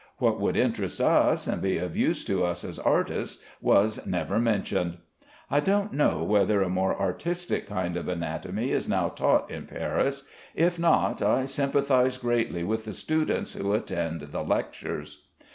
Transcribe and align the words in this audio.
What 0.17 0.39
would 0.39 0.57
interest 0.57 0.99
us, 0.99 1.45
and 1.45 1.61
be 1.61 1.77
of 1.77 1.95
use 1.95 2.25
to 2.25 2.43
us 2.43 2.63
as 2.63 2.79
artists, 2.79 3.43
was 3.61 4.03
never 4.07 4.39
mentioned. 4.39 4.97
I 5.51 5.59
don't 5.59 5.93
know 5.93 6.23
whether 6.23 6.63
a 6.63 6.69
more 6.69 6.99
artistic 6.99 7.67
kind 7.67 7.95
of 7.95 8.07
anatomy 8.07 8.71
is 8.71 8.89
now 8.89 9.09
taught 9.09 9.51
in 9.51 9.67
Paris; 9.67 10.23
if 10.55 10.79
not, 10.79 11.21
I 11.21 11.45
sympathize 11.45 12.17
greatly 12.17 12.63
with 12.63 12.85
the 12.85 12.93
students 12.93 13.53
who 13.53 13.73
attend 13.73 14.21
the 14.21 14.41
lectures. 14.41 15.27